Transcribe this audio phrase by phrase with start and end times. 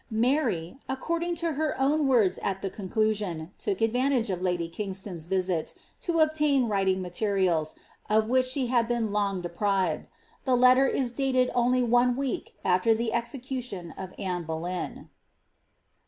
[0.09, 5.75] Mary, according to her own words at the conclusion, took advantage of ludy Kingston's visit
[5.99, 7.75] to obtain writing materials,
[8.09, 10.09] of which she had bc(^n long deprived.
[10.43, 15.11] The letter is dated only one week afier the execution of Anne Boleyn.